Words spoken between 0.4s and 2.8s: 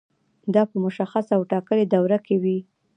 دا په مشخصه او ټاکلې دوره کې وي.